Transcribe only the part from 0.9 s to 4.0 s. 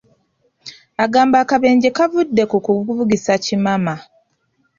Agamba akabenje kavudde ku kuvugisa kimama.